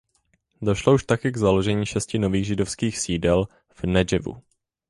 [0.61, 4.41] Došlo už taky k založení šesti nových židovských sídel v Negevu.